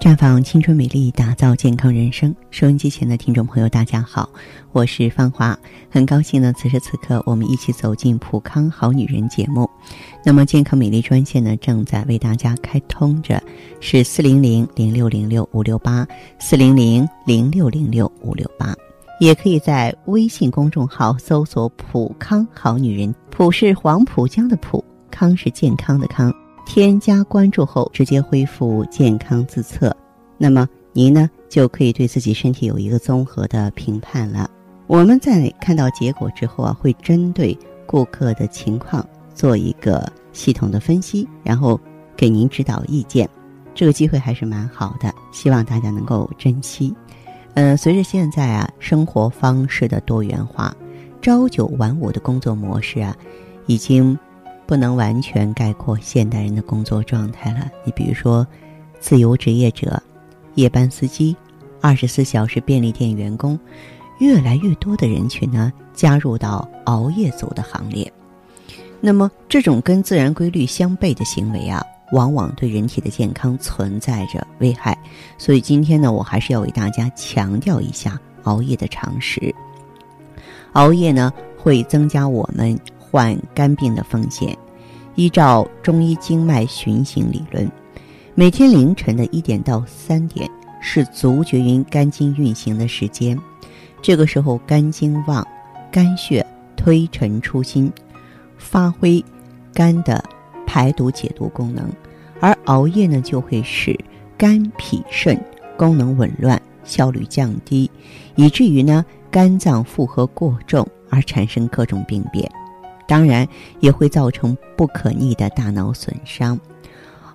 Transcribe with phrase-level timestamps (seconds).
[0.00, 2.32] 绽放青春美丽，打造健康人生。
[2.52, 4.30] 收音机前的听众朋友，大家好，
[4.70, 5.58] 我是芳华，
[5.90, 9.68] 很高兴呢，此时此刻我们一起走进《普康好女人》节目。
[10.24, 13.42] 那么，健康美丽专线呢，正在为大家开通着，
[13.80, 16.06] 是四零零零六零六五六八，
[16.38, 18.72] 四零零零六零六五六八。
[19.18, 26.32] 也可以在微信公众号搜索“普康好女人”，普是黄浦江的浦，康是健康的康。
[26.68, 29.96] 添加关注后，直接恢复健康自测，
[30.36, 34.48] 那么您呢就可以对自己身体有一个综合的评判了。
[34.86, 39.04] 我们在看到结果之后啊，会针对顾客的情况
[39.34, 41.80] 做一个系统的分析，然后
[42.14, 43.26] 给您指导意见。
[43.74, 46.94] 这个机会还是蛮好的，希望大家能够珍惜。
[47.54, 50.76] 呃，随着现在啊生活方式的多元化，
[51.22, 53.16] 朝九晚五的工作模式啊，
[53.66, 54.16] 已经。
[54.68, 57.70] 不能完全概括现代人的工作状态了。
[57.84, 58.46] 你比如说，
[59.00, 60.00] 自由职业者、
[60.56, 61.34] 夜班司机、
[61.80, 63.58] 二十四小时便利店员工，
[64.18, 68.12] 越来越多的人群呢加入到熬夜族的行列。
[69.00, 74.94] 那么，这种跟自然规律相悖的行为啊，往往对人体的健康存在着危害。
[75.38, 79.54] 所以今天呢，我还是要为大家强调一下熬夜的常识。
[80.72, 82.78] 熬夜呢，会增加我们。
[83.10, 84.56] 患肝病的风险，
[85.14, 87.70] 依照中医经脉循行理论，
[88.34, 90.48] 每天凌晨的一点到三点
[90.80, 93.38] 是足厥阴肝经运行的时间，
[94.00, 95.46] 这个时候肝经旺，
[95.90, 97.92] 肝血推陈出新，
[98.56, 99.24] 发挥
[99.74, 100.22] 肝的
[100.66, 101.90] 排毒解毒功能，
[102.40, 103.98] 而熬夜呢就会使
[104.36, 105.36] 肝脾肾
[105.76, 107.90] 功能紊乱，效率降低，
[108.36, 112.48] 以至于呢肝脏负荷过重而产生各种病变。
[113.08, 113.48] 当然
[113.80, 116.56] 也会造成不可逆的大脑损伤。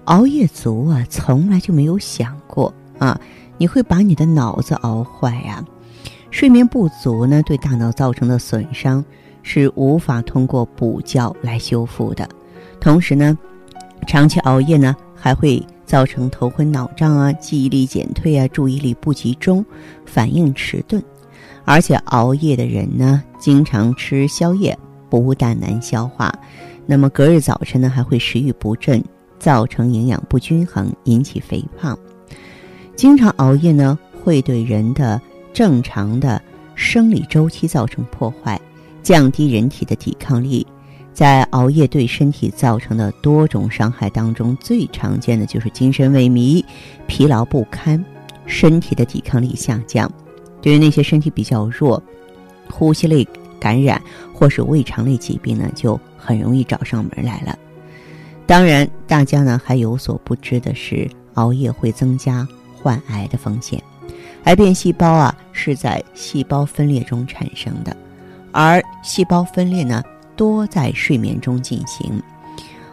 [0.06, 3.20] 熬夜族啊，从来就没有想过啊，
[3.58, 5.62] 你会把你的脑子熬坏呀。
[6.30, 9.04] 睡眠不足呢，对大脑造成的损伤
[9.42, 12.28] 是无法通过补觉来修复的。
[12.80, 13.38] 同时呢，
[14.08, 19.66] 长期熬夜呢，还会造成头昏脑胀啊、记忆力减退啊、注意力不集中、
[20.06, 21.02] 反应迟钝。
[21.66, 24.78] 而且熬夜的人呢，经常吃宵夜。
[25.22, 26.34] 不但难消化，
[26.86, 29.04] 那么隔日早晨呢还会食欲不振，
[29.38, 31.98] 造成营养不均衡，引起肥胖。
[32.96, 35.22] 经常熬夜呢会对人的
[35.54, 36.42] 正常的
[36.76, 38.60] 生理周期造成破坏，
[39.02, 40.66] 降低人体的抵抗力。
[41.14, 46.66] 在熬夜对身体造成的多种伤害当中，最常见的就是精神萎靡、
[47.06, 48.04] 疲劳不堪、
[48.48, 50.12] 身体的抵抗力下降。
[50.60, 52.02] 对于那些身体比较弱、
[52.68, 53.28] 呼吸类。
[53.64, 54.02] 感染
[54.34, 57.58] 或是胃肠类疾病呢，就很容易找上门来了。
[58.46, 63.82] 当然，大家呢还有所不知的是，熬夜会增加患癌的风险。
[64.44, 67.96] 癌变细胞啊是在细胞分裂中产生的，
[68.52, 70.04] 而细胞分裂呢
[70.36, 72.22] 多在睡眠中进行。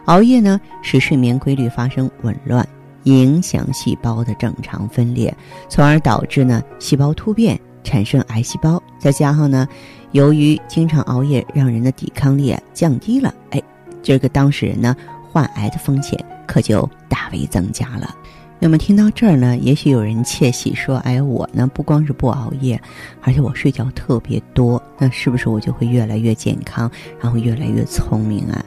[0.05, 2.65] 熬夜呢使睡眠规律发生紊乱，
[3.03, 5.35] 影响细胞的正常分裂，
[5.67, 8.81] 从而导致呢细胞突变，产生癌细胞。
[8.97, 9.67] 再加上呢。
[10.11, 13.61] 由于经常熬夜，让人的抵抗力降低了，哎，
[14.03, 14.95] 这个当事人呢
[15.31, 18.13] 患癌的风险可就大为增加了。
[18.59, 22.79] 那么听到这儿呢，也许有人窃喜说：“哎，我呢不光是不熬夜，
[23.21, 28.63] 而且我睡觉特别多，那是不是我就会越来越健康，然后越来越聪明啊？”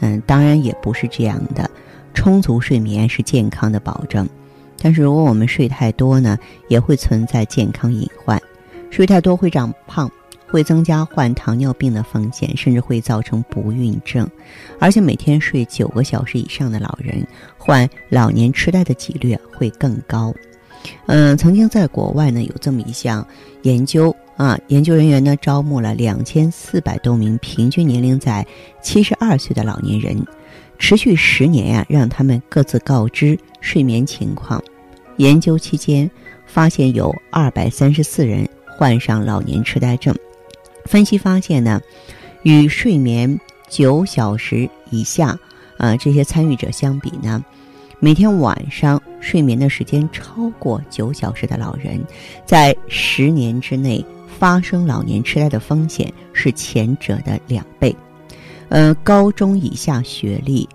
[0.00, 1.70] 嗯，当然也不是这样的。
[2.12, 4.28] 充足睡眠是健康的保证，
[4.82, 6.36] 但是如果我们睡太多呢，
[6.68, 8.40] 也会存在健康隐患。
[8.90, 10.10] 睡太多会长胖。
[10.50, 14.28] 会增加患糖尿病的风险，甚至会造成不孕症。
[14.80, 17.26] 而且每天睡九个小时以上的老人，
[17.56, 20.34] 患老年痴呆的几率会更高。
[21.06, 23.26] 嗯，曾经在国外呢有这么一项
[23.62, 28.46] 研究啊，研究人员呢招募了两千四百多名平均年龄在
[28.80, 30.24] 七十二岁的老年人，
[30.78, 34.62] 持续十年呀，让他们各自告知睡眠情况。
[35.16, 36.08] 研究期间
[36.46, 38.48] 发现有二百三十四人
[38.78, 40.14] 患上老年痴呆症。
[40.88, 41.78] 分析发现呢，
[42.44, 43.38] 与睡眠
[43.68, 45.38] 九小时以下
[45.76, 47.44] 啊这些参与者相比呢，
[48.00, 52.02] 每天晚上睡眠的时间超过九小时的老人，
[52.46, 54.02] 在十年之内
[54.38, 57.94] 发生老年痴呆的风险是前者的两倍。
[58.70, 60.66] 呃，高中以下学历，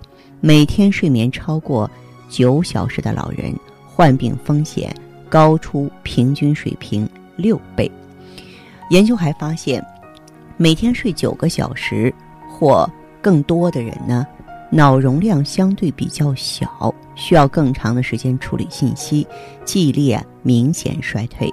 [0.41, 1.89] 每天睡眠超过
[2.29, 3.51] 九小时的老人，
[3.87, 4.95] 患病风险
[5.27, 7.91] 高出平均水平六倍。
[8.91, 9.83] 研究还发现。
[10.57, 12.13] 每天睡九个小时
[12.47, 12.89] 或
[13.21, 14.25] 更多的人呢，
[14.69, 19.27] 脑容量相对比较小，需要更长的时间处理信息，
[19.65, 21.51] 记忆力啊明显衰退。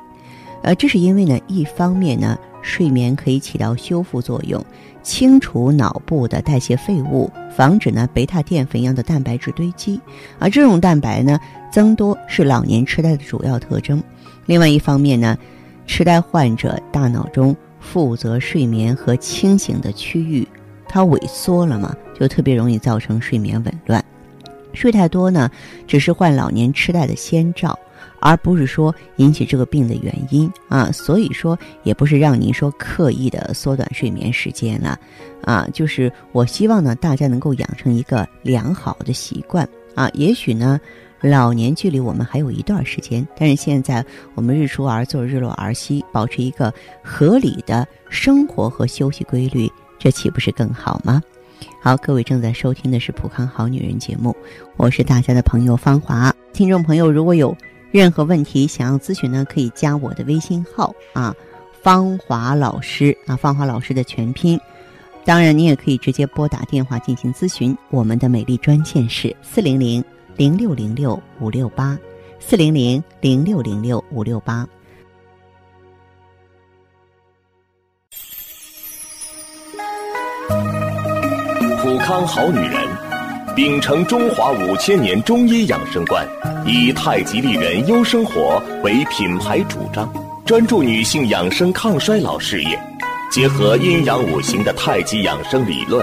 [0.62, 4.62] 呃，这是因为呢，一方面呢，睡眠可以起到修复作用，
[5.02, 9.98] 清除脑部的代谢废物，防止呢贝塔淀粉样的蛋白质堆积，
[10.38, 11.40] 而这种蛋白呢
[11.72, 14.02] 增多是老年痴呆的主要特征。
[14.44, 15.38] 另外一方面呢，
[15.86, 20.46] 痴呆患者大脑中负责睡眠和清醒的区域。
[20.86, 24.04] 它萎缩了嘛，就特别容易造成睡眠紊乱。
[24.72, 25.50] 睡太多呢，
[25.86, 27.78] 只是患老年痴呆的先兆，
[28.20, 30.90] 而不是说引起这个病的原因啊。
[30.92, 34.98] 所以说，也不是让您说刻意的缩短睡眠时间了
[35.42, 35.66] 啊。
[35.72, 40.08] 就是我希望呢，大家能够养成一个良好的习惯啊。
[40.14, 40.80] 也许呢，
[41.20, 46.72] 老年距离我们还有一段时间，但是现在我们日出而作，日落而息，保持一个
[47.02, 49.70] 合理的生活和休息规律。
[49.98, 51.22] 这岂不是更好吗？
[51.82, 54.34] 好，各位正在收听的是《普康好女人》节目，
[54.78, 56.34] 我是大家的朋友芳华。
[56.54, 57.54] 听众朋友，如果有
[57.90, 61.34] 任何问题想要咨询呢，可以加我的微信号啊，
[61.82, 64.58] 芳华老师啊，芳华老师的全拼。
[65.22, 70.02] 当然，你也可以直接拨打电话进行咨询，我们的美丽专线是四零零
[70.40, 71.98] 零六零六五六八，
[72.38, 74.66] 四零零零六零六五六八。
[81.82, 82.88] 普康好女人，
[83.54, 86.26] 秉承中华五千年中医养生观，
[86.64, 90.10] 以太极丽人优生活为品牌主张，
[90.46, 92.82] 专注女性养生抗衰老事业，
[93.30, 96.02] 结合阴阳五行的太极养生理论，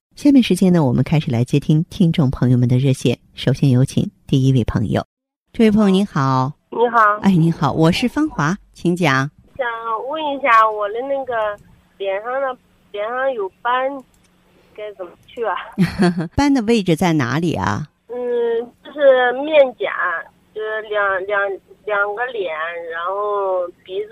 [0.15, 3.17] 下面时间呢，我们开始来接听听众朋友们的热线。
[3.33, 5.03] 首先有请第一位朋友，
[5.53, 9.31] 这位朋友您好，你好，哎，您好，我是芳华，请讲。
[9.57, 9.65] 想
[10.09, 11.33] 问一下，我的那个
[11.97, 12.55] 脸上的
[12.91, 13.73] 脸上有斑。
[14.73, 15.55] 该怎么去啊？
[16.35, 17.87] 斑的位置在哪里啊？
[18.07, 18.15] 嗯，
[18.83, 19.91] 就是面颊，
[20.53, 21.41] 就是两两
[21.85, 22.53] 两个脸，
[22.91, 24.11] 然后鼻子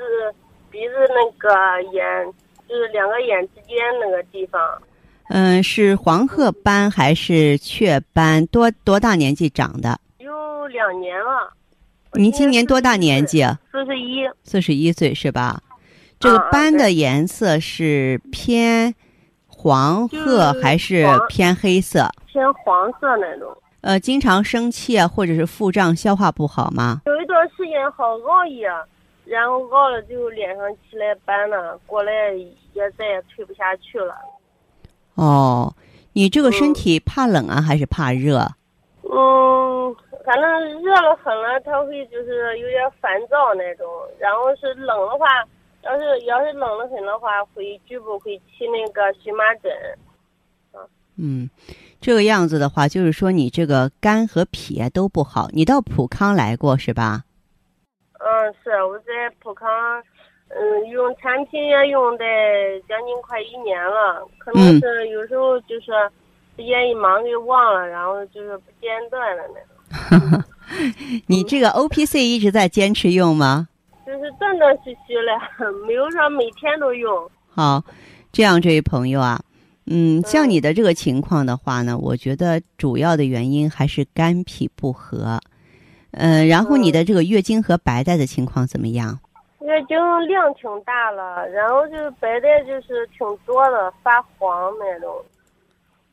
[0.70, 2.34] 鼻子那个眼，
[2.68, 4.62] 就是两个眼之间那个地方。
[5.30, 8.46] 嗯，是黄褐斑还是雀斑？
[8.48, 10.00] 多多大年纪长的？
[10.18, 11.54] 有两年了。
[12.14, 13.44] 您今年多大年纪？
[13.72, 14.28] 四十一。
[14.44, 15.62] 四十一岁是吧？
[16.20, 18.94] 这个斑的颜色是偏。
[19.62, 22.10] 黄褐还是偏黑色？
[22.28, 23.54] 偏黄色那种。
[23.82, 27.02] 呃，经常生气啊，或者是腹胀、消化不好吗？
[27.06, 28.70] 有一段时间好熬夜，
[29.26, 32.12] 然后熬了就脸上起来斑了，过来
[32.74, 34.16] 也再也退不下去了。
[35.20, 35.76] 哦，
[36.14, 38.40] 你这个身体怕冷啊，还是怕热？
[39.04, 39.96] 嗯，
[40.26, 43.86] 反正热了很了，他会就是有点烦躁那种，
[44.18, 45.28] 然后是冷的话。
[45.82, 49.72] 要是要是冷得很的话，会局部会起那个荨麻疹，
[51.16, 51.50] 嗯，
[52.02, 55.48] 这个样子的话，就是说你这个肝和脾都不好。
[55.54, 57.24] 你到普康来过是吧？
[58.20, 59.70] 嗯，是我在普康，
[60.50, 62.26] 嗯，用产品也用的
[62.88, 65.92] 将近快一年了，可能是有时候就是
[66.58, 70.44] 时间一忙给忘了，然后就是不间断的那种。
[71.28, 73.68] 你这个 O P C 一直在坚持用吗？
[74.06, 77.30] 就是断断续续的，没有说每天都用。
[77.50, 77.84] 好，
[78.32, 79.40] 这样这位朋友啊，
[79.86, 85.40] 嗯，像你的这个情况的话呢，我觉得主要的原因还是肝脾不和。
[86.12, 89.20] 嗯，然后你的这个月经和白带的情况怎么样？
[89.70, 89.98] 月经
[90.28, 95.24] 量挺大了，然后就是白带就是挺多的，发黄那种。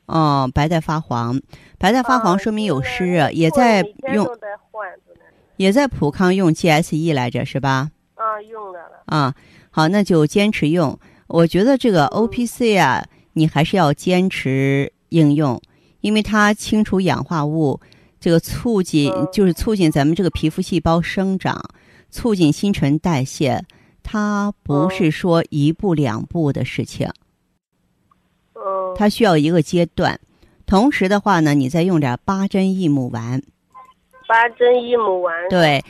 [0.05, 1.41] 哦，白带发黄，
[1.79, 3.83] 白带发黄说明有湿热，也在
[4.13, 4.29] 用。
[5.57, 7.89] 也在普康用 GSE 来着是吧？
[8.15, 9.03] 啊，用的了。
[9.07, 9.35] 啊，
[9.71, 10.99] 好，那就坚持用。
[11.29, 15.59] 我觉得这个 OPC 啊，你还是要坚持应用，
[16.03, 17.81] 因为它清除氧化物，
[18.21, 21.59] 这个促进就是促进咱们这个皮肤细胞生长，
[22.11, 23.65] 促进新陈代谢，
[24.03, 27.09] 它不是说一步两步的事情。
[28.55, 28.95] 嗯。
[28.97, 30.19] 它需要一个阶段。
[30.67, 33.43] 同时的话呢，你再用点八珍益母丸。
[34.27, 35.35] 八珍益母丸。
[35.49, 35.85] 对。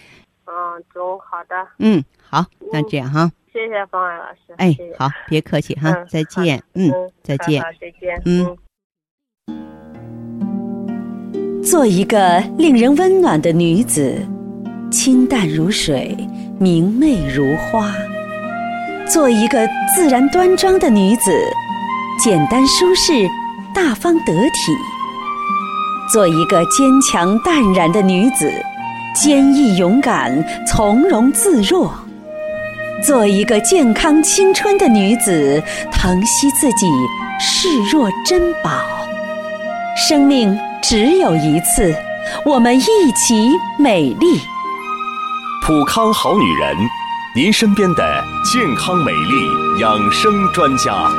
[0.45, 1.55] 嗯，中，好的。
[1.79, 3.33] 嗯，好，那这样哈。
[3.53, 4.53] 谢谢方爱老师。
[4.59, 6.63] 哎，好，别客气哈，再见。
[6.75, 6.93] 嗯，
[7.23, 7.63] 再见。
[7.63, 8.23] 好，再见。
[8.25, 8.57] 嗯。
[11.65, 14.25] 做一个令人温暖的女子，
[14.91, 16.17] 清淡如水，
[16.59, 17.91] 明媚如花；
[19.07, 21.31] 做一个自然端庄的女子，
[22.23, 23.29] 简单舒适，
[23.75, 24.73] 大方得体；
[26.13, 28.51] 做一个坚强淡然的女子，
[29.15, 30.33] 坚毅勇敢，
[30.67, 31.91] 从容自若；
[33.05, 36.87] 做一个健康青春的女子，疼惜自己，
[37.39, 38.71] 视若珍宝。
[39.97, 40.57] 生命。
[40.83, 41.93] 只有一次，
[42.45, 44.41] 我们一起美丽。
[45.67, 46.77] 普康好女人，
[47.35, 51.11] 您身边的健康美丽养生专家。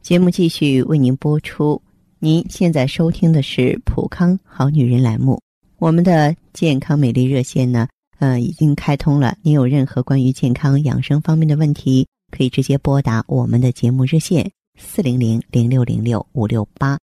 [0.00, 1.82] 节目继续为您播出。
[2.20, 5.38] 您现在收听的是普康好女人栏目。
[5.78, 7.86] 我们的健康美丽热线呢，
[8.18, 9.36] 呃，已经开通了。
[9.42, 12.08] 您有任何关于健康养生方面的问题？
[12.34, 16.98] 可以直接拨打我们的节目热线四零零零六零六五六八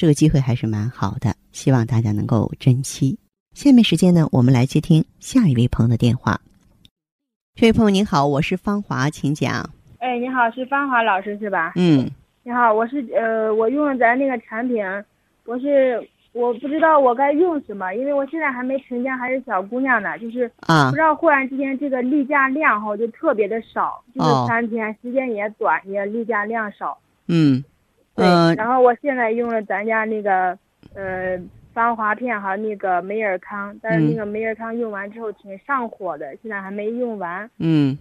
[0.00, 3.18] 这个机会还是蛮好的，希望大家能够珍惜。
[3.52, 6.40] 下面时间呢，我们来接听下一位朋友的电话。
[7.54, 9.68] 这位朋友您好，我是芳华，请讲。
[9.98, 11.74] 哎，你好，是芳华老师是吧？
[11.76, 12.10] 嗯。
[12.44, 14.82] 你好，我是呃，我用了咱那个产品，
[15.44, 16.08] 我是。
[16.32, 26.96] 我不知道我该用什么，因为我现在还没成家，还是小姑娘呢，就是啊，不知道忽然之间这个例假量哈就特别的少，就是三天时间也短，也例假量少。
[27.26, 27.62] 嗯，
[28.20, 28.54] 对。
[28.56, 30.56] 然后我现在用了咱家那个
[30.94, 31.38] 呃
[31.72, 37.50] 芳华片和那个美尔康，但是那个美尔康用完之后挺上火的，现在还没用完。
[37.58, 37.98] 嗯，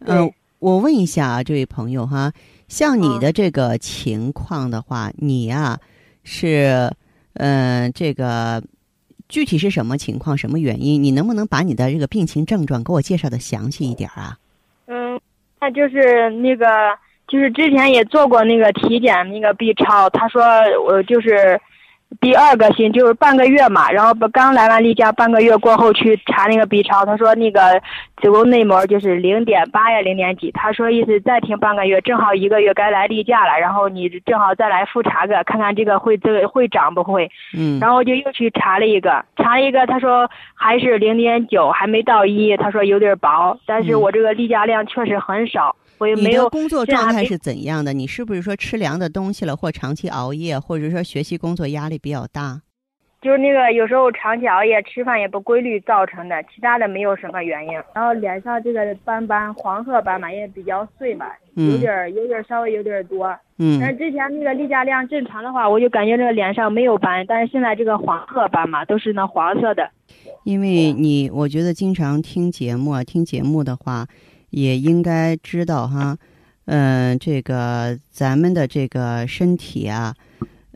[0.00, 2.32] 呃，我问一下啊，这位朋友哈，
[2.68, 5.78] 像你的这个情况的话，你呀
[6.22, 6.90] 是。
[7.36, 8.62] 嗯，这个
[9.28, 11.02] 具体是什么情况、什么原因？
[11.02, 14.38] 你能不能把你的这个病情症状给我介绍的详细一点啊？
[14.86, 15.20] 嗯，
[15.60, 16.64] 那就是那个，
[17.26, 20.42] 就是之前也做过那个体检，那个 B 超，他说
[20.86, 21.60] 我就是。
[22.20, 27.60] 第二个星就是半个月嘛，然后不刚来完例假，半个月过后去查那个 B 超，他说那个
[28.20, 30.50] 子宫内膜就是零点八呀，零点几。
[30.52, 37.30] 他说意思再停半个月，正好一个月该来例假了，然后你正好再来复查个，看看这个会这个会长不会。
[37.56, 37.78] 嗯。
[37.80, 45.74] 然后就又去查了一个，查了一个，他说还是零点九，还没到一，他说有点薄，但是我这个例假量确实很少。
[46.16, 47.92] 你的工作状态是怎样的？
[47.92, 52.60] 你是不是说吃凉的东西了，或长期熬夜，或者说学习工作压力比较大？
[53.22, 57.72] 就是那个有时候长期熬夜，吃饭也不规律造成的，其他的没有什么原因。
[57.94, 63.34] 然后脸上这个斑斑、黄褐斑嘛也比较碎嘛，有点有点稍微有点多。
[63.56, 63.80] 嗯。
[63.80, 69.90] 但是之前那个例假量正常的话，我就感觉这个脸上没有斑，但是现在这个黄褐斑嘛都是那黄色的。
[70.44, 74.06] 因为你，我觉得经常听节目啊，听节目的话。
[74.50, 76.16] 也应该知道哈，
[76.66, 80.14] 嗯，这个咱们的这个身体啊，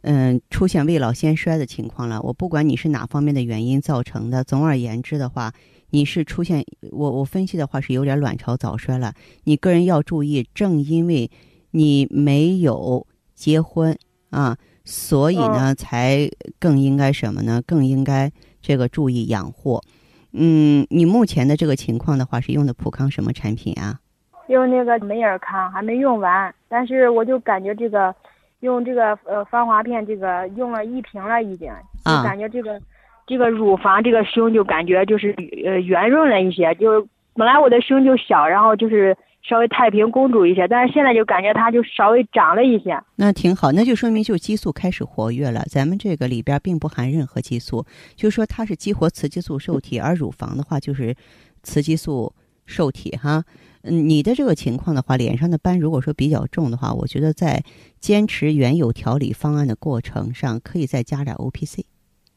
[0.03, 2.21] 嗯，出现未老先衰的情况了。
[2.23, 5.53] 我不管你是哪方面的原因造成的，总而言之的话，
[5.91, 9.13] 你是出现我我分析的话是有点卵巢早衰了。
[9.45, 11.31] 你个人要注意，正因为
[11.73, 13.97] 你没有结婚
[14.31, 17.63] 啊，所以呢，才更应该什么呢？
[17.67, 19.81] 更应该这个注意养护。
[20.33, 23.99] 嗯，你目前的这个情况的话，是用的普康什么产品啊？
[24.49, 28.15] 用那个美尔康，还没用完，但是我就感觉这个，
[28.61, 31.71] 用这个呃防滑片，这个用了一瓶了已经，
[32.05, 32.81] 就感觉这个，
[33.27, 35.35] 这个乳房这个胸就感觉就是
[35.65, 39.17] 呃圆润了一些，就本来我的胸就小，然后就是。
[39.41, 43.01] 稍微太平公主一些，但是现在就感觉它就稍微长了一些。
[43.17, 45.63] 那挺好，那就说明就激素开始活跃了。
[45.71, 51.15] 咱们这个里边并不含任何激素，就是说它是激活雌激素受体，而乳房的话就是
[51.63, 52.31] 雌激素
[52.69, 53.45] 受体哈。
[53.83, 57.65] 嗯，你的这个情况的话，脸上的斑如果说比较重的话，我觉得在
[58.01, 61.87] 坚持原有调理方案的过程上，可以再加点 O P C，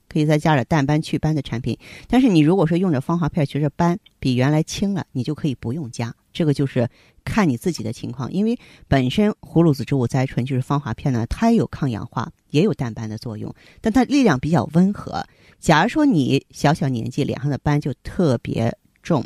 [0.08, 1.78] 可以再加点淡斑祛斑的产品。
[2.08, 6.16] 但是你如果说用着芳华片，觉着斑比原来轻了，你就可以不用加。
[6.32, 6.88] 这个就是
[7.26, 8.58] 看你自己的情况，因为
[8.88, 15.26] 本身葫芦籽植物甾醇就是芳华片呢，它也有抗氧化，也有淡斑的作用，但它力量比较温和。
[15.60, 19.26] 假如说你小小年纪脸上的斑就特别重。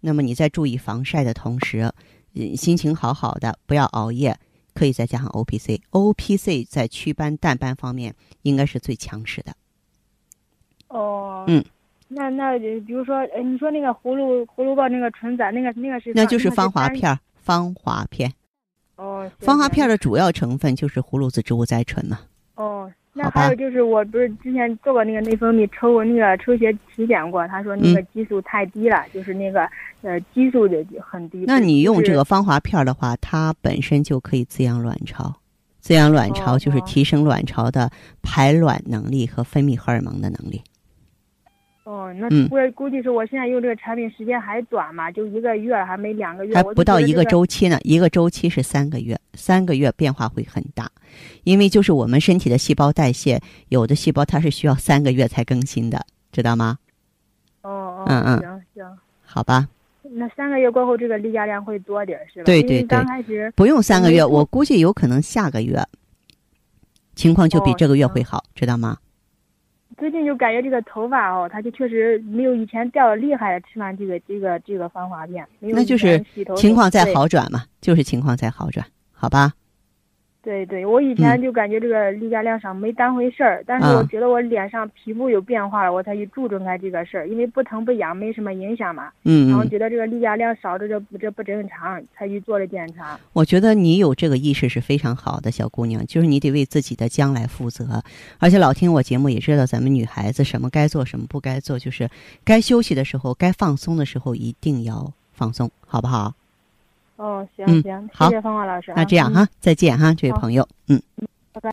[0.00, 1.92] 那么你在注意防晒的同时，
[2.34, 4.36] 嗯，心情好好的，不要熬夜，
[4.74, 9.52] 可以再加上 O P C，O P C 在祛斑淡斑方面应该是最强势的。
[10.88, 11.64] 哦，嗯，
[12.08, 18.32] 那那比如说，呃，你说那个葫芦葫芦棒那个唇甾，那个那个是那就是芳华片，芳华片。
[18.96, 22.20] 哦，芳华片的主要成分就是葫芦籽植物甾醇嘛。
[22.54, 22.90] 哦。
[23.22, 29.68] 那还有就是，我不是之前做过那个内分泌抽过那个抽血体检过，他说那个激素太低了，就是那个
[30.02, 31.44] 呃激素的很低。
[31.46, 35.34] 那你用这个芳华片的话，它本身就可以滋养卵巢，
[35.80, 37.90] 滋养卵巢就是提升卵巢的
[38.22, 40.62] 排卵能力和分泌荷尔蒙的能力。
[41.90, 47.80] 哦，那我估计是我现在用这个产品时间还短嘛，就一个月还没两个月，还不到一个周期呢。
[47.82, 50.88] 一个周期是三个月，三个月变化会很大，
[51.42, 56.78] 因为就是我们身体的细胞代谢，有的细胞它是需要三个月才更新的，知道吗？
[57.62, 59.66] 哦哦，嗯嗯，行行，好吧。
[60.02, 62.44] 那三个月过后，这个例假量会多点是吧？
[62.44, 65.84] 对对对，刚开始不用三个月，我估计有可能下个月
[67.16, 68.98] 情况就比这个月会好，知道吗？
[70.00, 73.60] 最近就感觉这个头发哦，它就确实没有以前掉的厉害。
[73.60, 76.18] 吃完这个这个这个防滑片，那就是
[76.56, 79.52] 情况在好转嘛，就是情况在好转，好吧？
[80.42, 89.10] 对对，我以前就感觉这个例假量少没当回事儿，但是我觉得我脸上皮肤有变化了，我才去注重开这个事儿，因为不疼不痒没什么影响嘛。
[89.24, 93.20] 嗯然后觉得这个例假量少，这这这不正常，才去做了检查。
[93.34, 98.02] 我觉得你有这个意识是非常好的，小姑娘，就是你得为自己的将来负责，
[98.38, 102.08] 而且老听我节目也知道咱们女孩子什么该做什么不该做，就是
[102.44, 106.32] 该休息的时候，该放松的时候一定要放松，好不好？
[107.20, 108.94] 哦，行行，谢谢芳华老师。
[108.96, 110.98] 那这样哈，再见哈，这位朋友，嗯，
[111.52, 111.70] 拜拜。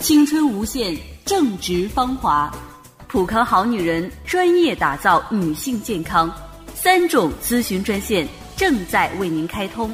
[0.00, 2.52] 青春无限，正值芳华，
[3.06, 6.28] 普康好女人专业打造女性健康，
[6.74, 8.26] 三种咨询专线
[8.56, 9.88] 正在为您开通。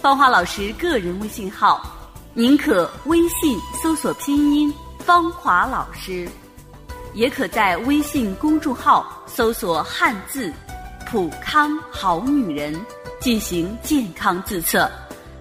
[0.00, 1.84] 芳华老师个人微信号，
[2.32, 4.72] 您可微信搜索拼音
[5.04, 6.28] “芳华老师”，
[7.12, 10.52] 也可在微信公众号搜索汉字。
[11.06, 12.74] 普康好女人
[13.20, 14.90] 进行健康自测，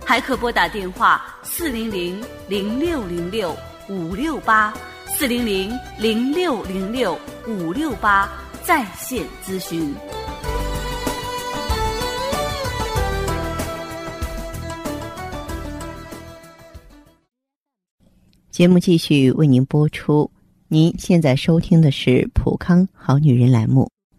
[0.06, 3.56] 还可拨打电话四零零零六零六
[3.90, 4.72] 五六八
[5.08, 8.30] 四零零零六零六五六八
[8.64, 9.92] 在线咨询。
[18.52, 20.30] 节目继续为您播出，
[20.68, 23.95] 您现在收听的是普康好女人栏目。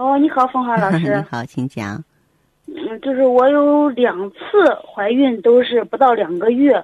[0.00, 1.14] 哦，你好，冯华老师。
[1.14, 2.02] 你 好，请讲。
[2.66, 4.38] 嗯，就是我有两次
[4.82, 6.82] 怀孕，都是不到两个月。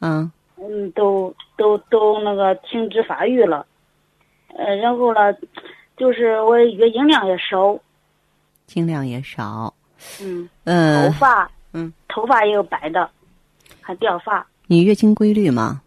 [0.00, 0.30] 嗯。
[0.56, 3.64] 嗯，都都都那个停止发育了。
[4.54, 5.34] 呃，然后呢，
[5.96, 7.78] 就是我月经量也少。
[8.66, 9.72] 经量也少。
[10.20, 10.46] 嗯。
[10.64, 11.06] 嗯。
[11.06, 11.50] 头发。
[11.72, 11.90] 嗯。
[12.08, 13.10] 头发也有白的，
[13.80, 14.46] 还掉发。
[14.66, 15.80] 你月经规律吗？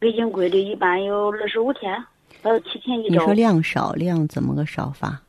[0.00, 2.04] 月经规律一般有二十五天。
[2.42, 3.14] 还有七天一周。
[3.14, 5.20] 你说量少，量怎么个少法？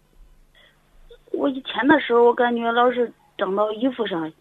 [1.32, 4.32] 我以前的时候，我感觉老是长到衣服上，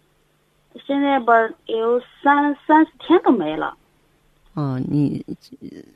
[0.84, 1.32] 现在吧，
[1.66, 3.76] 有三三四天都没了。
[4.54, 5.24] 哦，你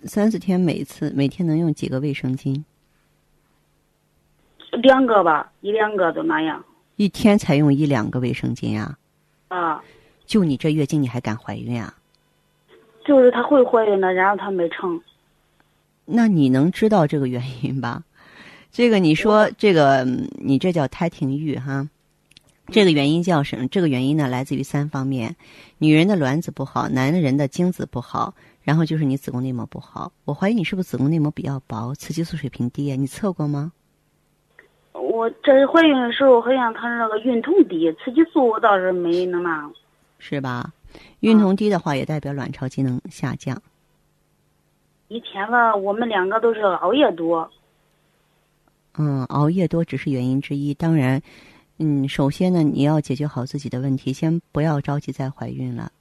[0.05, 2.63] 三四天每次每天能用几个卫生巾？
[4.71, 6.65] 两个吧，一两个都那样。
[6.97, 8.97] 一天才用一两个卫生巾啊？
[9.49, 9.83] 啊。
[10.25, 11.93] 就你这月经，你还敢怀孕啊？
[13.05, 14.99] 就是她会怀孕的，然后她没成。
[16.13, 18.05] 那你能知道这个原因吧？
[18.71, 20.07] 这个你说这个
[20.39, 21.89] 你这叫胎停育哈，
[22.69, 23.67] 这个原因叫什么？
[23.69, 25.37] 这个原因呢来自于三方面：
[25.79, 30.13] 女人的卵子不好，男人的精子不好，然后就是你子宫内膜不好。
[30.25, 32.97] 我怀疑你是不是子宫内膜比较薄，雌激素水平低啊？
[32.97, 33.73] 你测过吗？
[34.93, 39.71] 我我这怀孕的时候好像他那个孕酮低，雌激素我倒是没那嘛。
[40.19, 40.73] 是吧？
[41.21, 43.63] 孕酮低的话，也代表卵巢机能下降。
[45.13, 47.51] 以前吧，我们两个都是熬夜多。
[48.95, 50.73] 嗯，熬夜多只是原因之一。
[50.73, 51.21] 当然，
[51.77, 55.93] 嗯，首先呢，你要解决好自己的问题，先不要着急再怀孕了。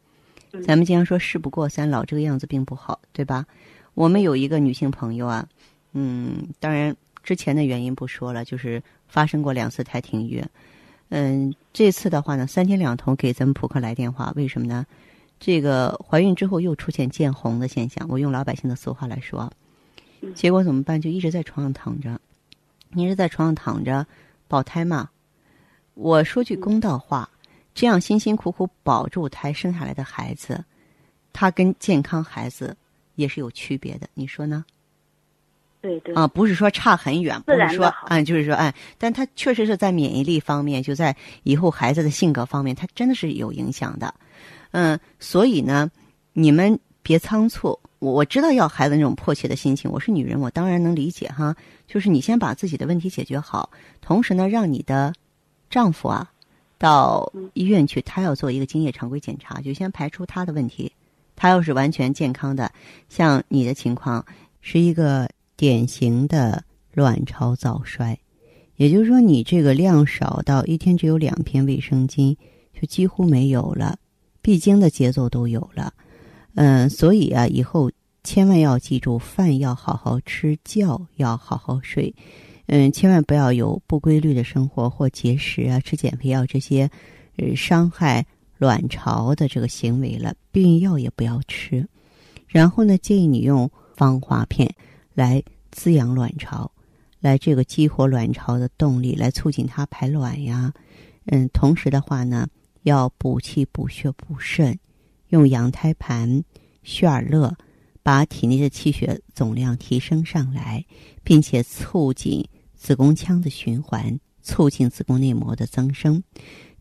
[0.65, 3.45] 咱们经常说“事不过三”，老这个样子并不好，对吧？
[3.95, 5.45] 我们有一个女性朋友啊，
[5.91, 10.41] 嗯，当然之前的原因不说了，就是发生过两次胎停育。
[11.10, 14.86] 嗯，这次的话呢，三天两头给咱们扑克来电话，为什么呢？
[15.41, 19.51] 这个怀孕之后又出现见红的现象，我用老百姓的俗话来说，
[20.36, 21.01] 结果怎么办？
[21.01, 22.21] 就一直在床上躺着，
[22.93, 24.06] 一直在床上躺着，
[24.47, 25.10] 保胎嘛。
[25.95, 27.27] 我说句公道话，
[27.73, 30.63] 这样辛辛苦苦保住胎生下来的孩子，
[31.34, 32.77] 他跟健康孩子
[33.15, 34.63] 也是有区别的，你说呢？
[35.82, 44.13] 对对啊，不是说差很远，不是说啊，就是说哎，但他确实是在免疫力方面，就在以后孩子的性格方面，他真的是有影响的。
[44.72, 45.90] 嗯，所以呢，
[46.34, 47.78] 你们别仓促。
[48.00, 51.56] 我我知道要孩子那种迫切的心情，我是女人，我当然能理解哈。
[51.88, 53.70] 就是你先把自己的问题解决好，
[54.02, 55.14] 同时呢，让你的
[55.70, 56.32] 丈夫啊
[56.80, 60.92] 到医院去，他要做一个精液常规检查，就先排除他的问题。
[61.36, 62.72] 他要是完全健康的，
[63.08, 64.26] 像你的情况
[64.62, 68.18] 是一个典型的卵巢早衰，
[68.78, 72.36] 也就是说你这个量少到一天只有两片卫生巾，
[72.74, 73.98] 就几乎没有了。
[74.41, 75.93] 必经的节奏都有了，
[76.56, 77.91] 嗯，所以啊，以后
[78.23, 82.13] 千万要记住，饭要好好吃，觉要好好睡，
[82.65, 86.89] 嗯，千万不要有不规律的生活或节食啊，吃减肥药这些，
[87.38, 88.25] 呃，伤害
[88.58, 90.34] 卵巢的这个行为了。
[90.51, 91.88] 避孕药也不要吃，
[92.47, 94.73] 然后呢，建议你用芳华片
[95.13, 96.71] 来滋养卵巢，
[97.19, 100.73] 来这个激活卵巢的动力，来促进它排卵呀，
[101.25, 102.47] 嗯，同时的话呢。
[102.84, 104.78] 要补气、补血、补肾，
[105.30, 106.44] 用羊胎盘、
[106.84, 107.56] 血尔乐，
[108.04, 110.84] 把体内的气血总量提升上来，
[111.24, 116.24] 并且促进子宫腔的循环，促进子宫内膜的增生。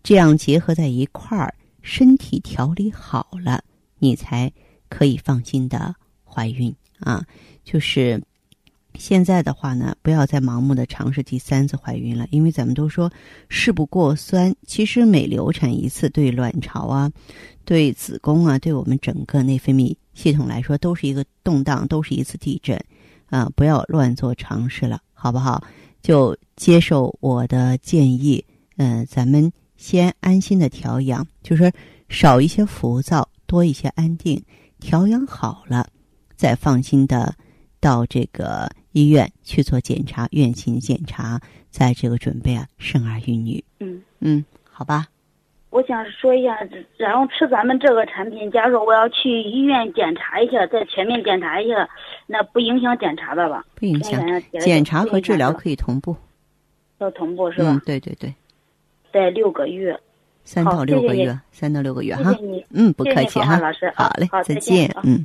[0.03, 3.63] 这样结合在一块儿，身体调理好了，
[3.99, 4.53] 你才
[4.89, 7.27] 可以放心的怀孕啊！
[7.65, 8.23] 就是。
[9.01, 13.11] 现在的话呢，不要再盲目的尝试第三次怀孕了，因为咱们都说
[13.49, 14.55] 事不过三。
[14.67, 17.11] 其实每流产一次，对卵巢啊、
[17.65, 22.79] 对子宫啊、对我们整个内分泌系统来说，都是一个动荡，都是一次地震
[23.31, 23.51] 啊！
[23.57, 25.65] 不要乱做尝试了，好不好？
[26.03, 28.45] 就接受我的建议，
[28.77, 31.73] 嗯，咱们先安心的调养，就是
[32.11, 34.43] 少一些浮躁，多一些安定，
[34.79, 35.89] 调养好了，
[36.37, 37.35] 再放心的
[37.81, 38.71] 到这个。
[38.93, 43.63] 医院去做检查，院情检查，在这个准备啊，生儿育女。
[43.79, 45.07] 嗯嗯，好吧。
[45.71, 46.59] 我想说一下，
[46.97, 51.89] 然后吃咱们这个产品，假如我要去医院检查一下，再全面检查一下，
[52.27, 53.65] 那不影响检查的吧？
[53.77, 54.21] 不影响，
[54.61, 56.17] 检查和治疗可以同步。
[56.99, 57.71] 要同步是吧？
[57.71, 58.35] 嗯，对对对。
[59.13, 59.99] 在六个月。
[60.43, 62.35] 三到六个月，三到六个月哈。
[62.71, 63.59] 嗯，不客气哈。
[63.61, 64.93] 老师，好嘞，再见。
[65.05, 65.25] 嗯，